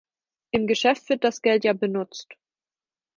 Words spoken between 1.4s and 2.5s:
Geld ja benutzt.